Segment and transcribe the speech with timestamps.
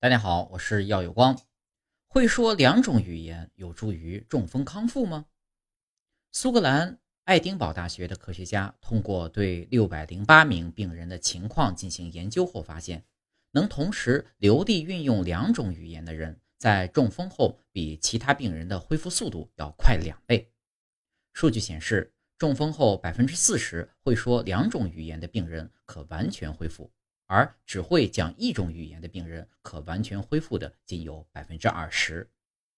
[0.00, 1.36] 大家好，我是耀有光。
[2.06, 5.26] 会说两种语言有助于中风康复吗？
[6.30, 13.04] 苏格兰爱丁堡大学的科学家通过对六百零八名病人的情况进行研究后发现，
[13.50, 20.52] 能同时流利运用两种语言的人，在中风后比其他病人的恢复速度要快两倍。
[21.32, 26.88] 数据显示，中风后百分之四十会说两种语言的病人可完全恢复。
[27.28, 32.30] 而只会讲一种语言的病人，可完全恢复的仅有百分之二十。